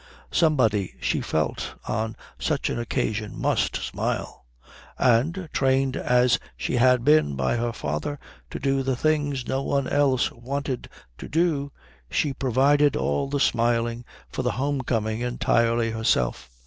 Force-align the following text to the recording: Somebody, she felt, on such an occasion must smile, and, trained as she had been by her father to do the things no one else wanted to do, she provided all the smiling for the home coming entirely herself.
Somebody, 0.31 0.95
she 0.99 1.21
felt, 1.21 1.75
on 1.87 2.15
such 2.39 2.71
an 2.71 2.79
occasion 2.79 3.39
must 3.39 3.75
smile, 3.75 4.47
and, 4.97 5.47
trained 5.53 5.95
as 5.95 6.39
she 6.57 6.77
had 6.77 7.03
been 7.03 7.35
by 7.35 7.55
her 7.57 7.71
father 7.71 8.17
to 8.49 8.57
do 8.57 8.81
the 8.81 8.95
things 8.95 9.47
no 9.47 9.61
one 9.61 9.87
else 9.87 10.31
wanted 10.31 10.89
to 11.19 11.29
do, 11.29 11.71
she 12.09 12.33
provided 12.33 12.95
all 12.95 13.29
the 13.29 13.39
smiling 13.39 14.03
for 14.27 14.41
the 14.41 14.53
home 14.53 14.81
coming 14.81 15.19
entirely 15.21 15.91
herself. 15.91 16.49